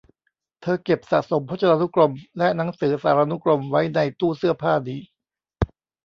[0.61, 4.99] เธอเก็บสะสมพจนานุกรมและหนังสือสารานุกรมไว้ในตู้เสื้อผ้านี้